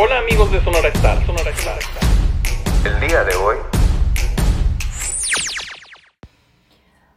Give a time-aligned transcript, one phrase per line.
[0.00, 1.78] Hola amigos de Sonora Star, Sonora Star.
[2.84, 3.56] El día de hoy.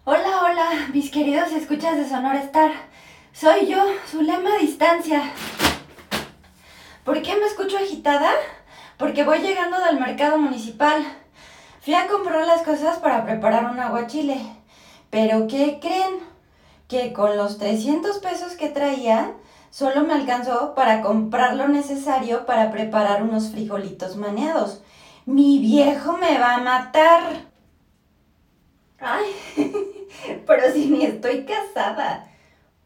[0.04, 2.72] Hola, hola, mis queridos escuchas de Sonora Star.
[3.34, 5.32] Soy yo, Zulema Distancia.
[7.04, 8.32] ¿Por qué me escucho agitada?
[8.98, 11.06] Porque voy llegando del mercado municipal.
[11.82, 14.42] Fui a comprar las cosas para preparar un aguachile.
[15.12, 16.18] Pero ¿qué creen?
[16.88, 19.36] Que con los 300 pesos que traía,
[19.72, 24.84] solo me alcanzó para comprar lo necesario para preparar unos frijolitos maneados.
[25.26, 27.46] Mi viejo me va a matar.
[29.00, 29.26] Ay,
[30.46, 32.28] pero si ni estoy casada.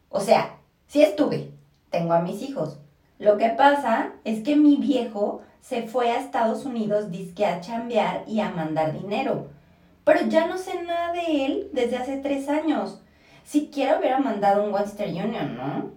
[0.08, 1.50] O sea, sí estuve.
[1.90, 2.78] Tengo a mis hijos.
[3.18, 8.24] Lo que pasa es que mi viejo se fue a Estados Unidos disque a chambear
[8.26, 9.48] y a mandar dinero.
[10.04, 13.00] Pero ya no sé nada de él desde hace tres años.
[13.44, 15.90] Siquiera hubiera mandado un Western Union, ¿no?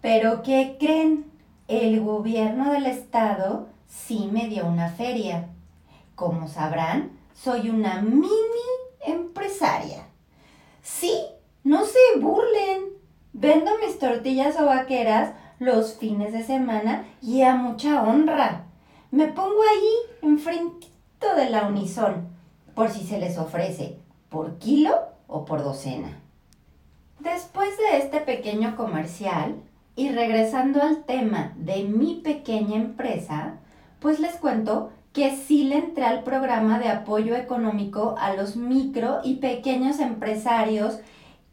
[0.00, 1.30] Pero ¿qué creen?
[1.68, 5.48] El gobierno del estado sí me dio una feria.
[6.14, 8.28] Como sabrán, soy una mini
[9.06, 10.06] empresaria.
[10.82, 11.14] Sí,
[11.64, 12.84] no se burlen.
[13.32, 18.64] Vendo mis tortillas o vaqueras los fines de semana y a mucha honra.
[19.10, 22.28] Me pongo allí enfrentito de la unison,
[22.74, 23.98] por si se les ofrece,
[24.30, 26.18] por kilo o por docena.
[27.20, 29.56] Después de este pequeño comercial,
[30.00, 33.58] y regresando al tema de mi pequeña empresa,
[33.98, 39.18] pues les cuento que sí le entré al programa de apoyo económico a los micro
[39.24, 41.00] y pequeños empresarios,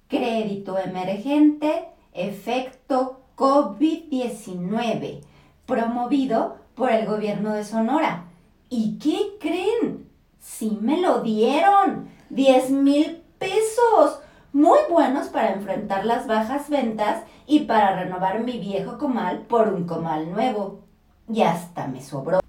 [0.08, 5.20] crédito emergente, efecto COVID-19,
[5.66, 8.28] promovido por el gobierno de Sonora.
[8.70, 10.08] ¿Y qué creen?
[10.40, 12.08] Sí me lo dieron.
[12.30, 14.22] 10 mil pesos.
[14.54, 19.86] Muy buenos para enfrentar las bajas ventas y para renovar mi viejo comal por un
[19.86, 20.82] comal nuevo.
[21.30, 22.40] Y hasta me sobró.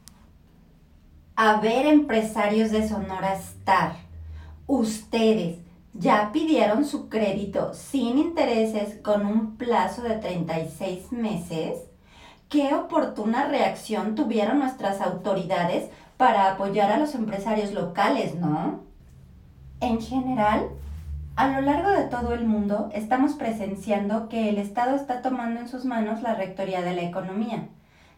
[1.36, 3.92] A ver, empresarios de Sonora Star,
[4.66, 5.58] ustedes
[5.98, 11.78] ya pidieron su crédito sin intereses con un plazo de 36 meses?
[12.48, 18.80] ¿Qué oportuna reacción tuvieron nuestras autoridades para apoyar a los empresarios locales, no?
[19.80, 20.68] En general,
[21.38, 25.68] a lo largo de todo el mundo estamos presenciando que el Estado está tomando en
[25.68, 27.68] sus manos la rectoría de la economía,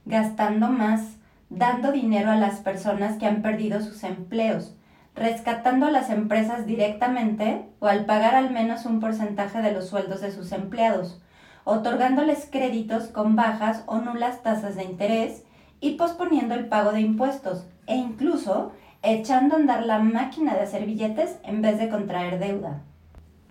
[0.06, 1.18] gastando más,
[1.50, 4.74] dando dinero a las personas que han perdido sus empleos,
[5.14, 10.22] rescatando a las empresas directamente o al pagar al menos un porcentaje de los sueldos
[10.22, 11.20] de sus empleados,
[11.64, 15.44] otorgándoles créditos con bajas o nulas tasas de interés
[15.78, 20.86] y posponiendo el pago de impuestos e incluso echando a andar la máquina de hacer
[20.86, 22.80] billetes en vez de contraer deuda.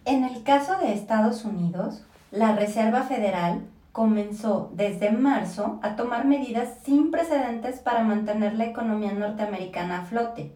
[0.10, 3.62] En el caso de Estados Unidos, la Reserva Federal
[3.92, 10.52] comenzó desde marzo a tomar medidas sin precedentes para mantener la economía norteamericana a flote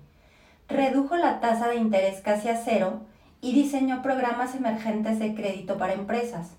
[0.67, 3.01] redujo la tasa de interés casi a cero
[3.41, 6.55] y diseñó programas emergentes de crédito para empresas.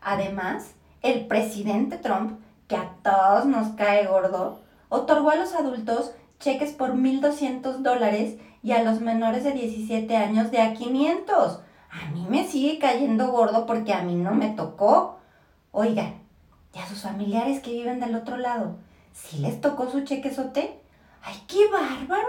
[0.00, 0.72] Además,
[1.02, 6.94] el presidente Trump, que a todos nos cae gordo, otorgó a los adultos cheques por
[6.94, 11.60] 1.200 dólares y a los menores de 17 años de a 500.
[11.90, 15.18] A mí me sigue cayendo gordo porque a mí no me tocó.
[15.72, 16.22] Oigan,
[16.74, 18.76] ¿y a sus familiares que viven del otro lado?
[19.12, 20.80] ¿Sí les tocó su chequezote?
[21.22, 22.28] ¡Ay, qué bárbaro!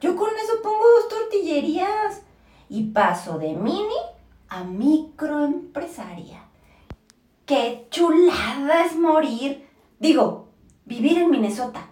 [0.00, 2.22] Yo con eso pongo dos tortillerías.
[2.68, 4.00] Y paso de mini
[4.48, 6.44] a microempresaria.
[7.44, 9.68] ¡Qué chulada es morir!
[9.98, 10.48] Digo,
[10.86, 11.90] vivir en Minnesota.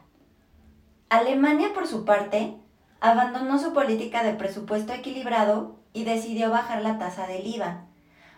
[1.10, 2.56] Alemania, por su parte,
[3.00, 7.84] abandonó su política de presupuesto equilibrado y decidió bajar la tasa del IVA,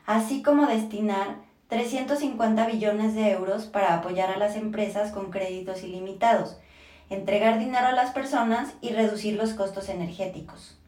[0.07, 1.37] así como destinar
[1.69, 6.59] 350 billones de euros para apoyar a las empresas con créditos ilimitados
[7.13, 10.79] entregar dinero a las personas y reducir los costos energéticos.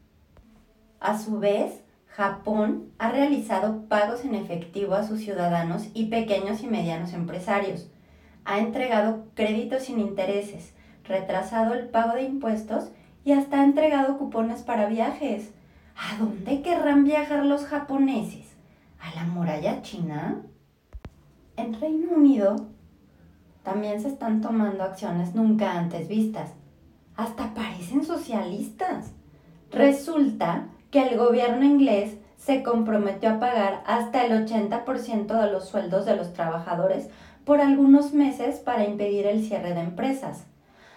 [1.01, 6.67] A su vez, Japón ha realizado pagos en efectivo a sus ciudadanos y pequeños y
[6.67, 7.91] medianos empresarios.
[8.45, 10.75] Ha entregado créditos sin intereses,
[11.05, 12.89] retrasado el pago de impuestos
[13.25, 15.51] y hasta ha entregado cupones para viajes.
[15.97, 18.47] ¿A dónde querrán viajar los japoneses?
[19.01, 20.43] ¿A la muralla china?
[21.57, 22.69] En Reino Unido,
[23.63, 26.53] también se están tomando acciones nunca antes vistas.
[27.17, 29.13] Hasta parecen socialistas.
[29.71, 36.05] Resulta que el gobierno inglés se comprometió a pagar hasta el 80% de los sueldos
[36.05, 37.09] de los trabajadores
[37.45, 40.45] por algunos meses para impedir el cierre de empresas.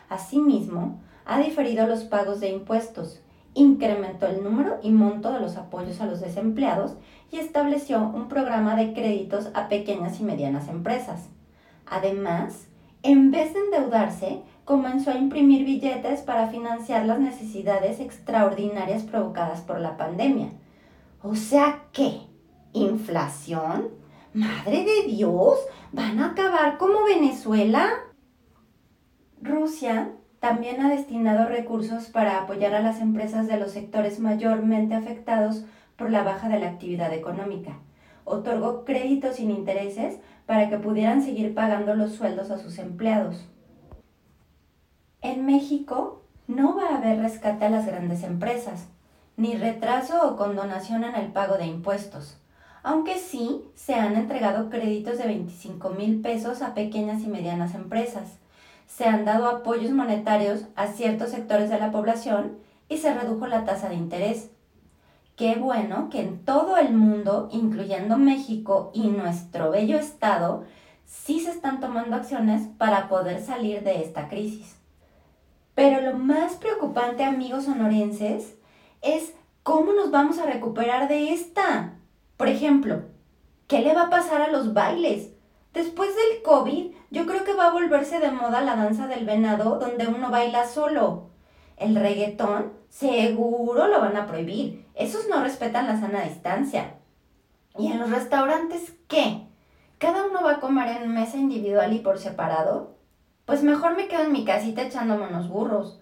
[0.09, 3.21] Asimismo, ha diferido los pagos de impuestos,
[3.57, 6.95] incrementó el número y monto de los apoyos a los desempleados
[7.31, 11.29] y estableció un programa de créditos a pequeñas y medianas empresas.
[11.85, 12.67] Además,
[13.01, 19.79] en vez de endeudarse, comenzó a imprimir billetes para financiar las necesidades extraordinarias provocadas por
[19.79, 20.49] la pandemia.
[21.23, 22.21] O sea que,
[22.73, 23.89] ¿inflación?
[24.33, 25.57] Madre de Dios,
[25.91, 27.89] ¿van a acabar como Venezuela?
[29.41, 35.63] Rusia también ha destinado recursos para apoyar a las empresas de los sectores mayormente afectados
[35.95, 37.77] por la baja de la actividad económica.
[38.23, 43.47] Otorgó créditos sin intereses para que pudieran seguir pagando los sueldos a sus empleados.
[45.21, 48.87] En México no va a haber rescate a las grandes empresas,
[49.37, 52.39] ni retraso o condonación en el pago de impuestos,
[52.83, 58.37] aunque sí se han entregado créditos de 25 mil pesos a pequeñas y medianas empresas
[58.87, 62.57] se han dado apoyos monetarios a ciertos sectores de la población
[62.89, 64.49] y se redujo la tasa de interés.
[65.35, 70.63] Qué bueno que en todo el mundo, incluyendo México y nuestro bello estado,
[71.05, 74.77] sí se están tomando acciones para poder salir de esta crisis.
[75.75, 78.55] Pero lo más preocupante, amigos sonorenses,
[79.03, 81.93] es cómo nos vamos a recuperar de esta.
[82.35, 83.03] Por ejemplo,
[83.67, 85.36] ¿qué le va a pasar a los bailes?
[85.77, 89.77] Después del COVID, yo creo que va a volverse de moda la danza del venado
[89.77, 91.29] donde uno baila solo.
[91.77, 94.87] El reggaetón, seguro lo van a prohibir.
[94.95, 96.95] Esos no respetan la sana distancia.
[97.77, 99.45] ¿Y en los restaurantes qué?
[99.99, 102.95] ¿Cada uno va a comer en mesa individual y por separado?
[103.45, 106.01] Pues mejor me quedo en mi casita echándome unos burros.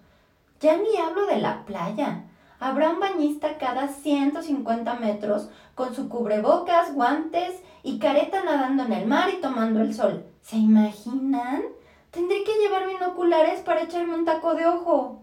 [0.58, 2.24] Ya ni hablo de la playa.
[2.58, 9.06] Habrá un bañista cada 150 metros con su cubrebocas, guantes y careta nadando en el
[9.06, 10.24] mar y tomando el sol.
[10.40, 11.62] ¿Se imaginan?
[12.10, 15.22] Tendré que llevar binoculares para echarme un taco de ojo.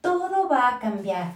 [0.00, 1.32] Todo va a cambiar.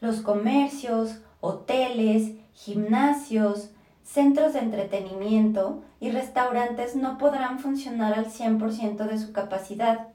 [0.00, 3.70] Los comercios, hoteles, gimnasios,
[4.04, 10.08] centros de entretenimiento y restaurantes no podrán funcionar al 100% de su capacidad.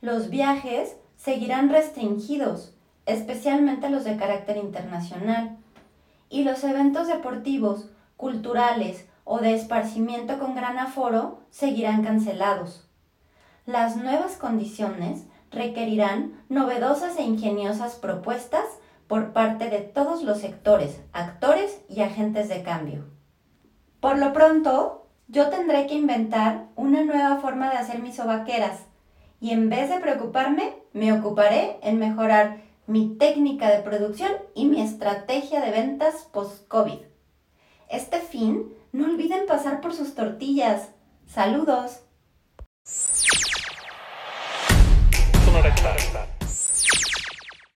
[0.00, 2.71] Los viajes seguirán restringidos
[3.06, 5.58] especialmente los de carácter internacional,
[6.28, 12.88] y los eventos deportivos, culturales o de esparcimiento con gran aforo seguirán cancelados.
[13.66, 18.64] Las nuevas condiciones requerirán novedosas e ingeniosas propuestas
[19.06, 23.04] por parte de todos los sectores, actores y agentes de cambio.
[24.00, 28.80] Por lo pronto, yo tendré que inventar una nueva forma de hacer mis sobaqueras
[29.40, 34.80] y en vez de preocuparme, me ocuparé en mejorar mi técnica de producción y mi
[34.80, 36.98] estrategia de ventas post-COVID.
[37.88, 40.90] Este fin, no olviden pasar por sus tortillas.
[41.26, 42.00] Saludos.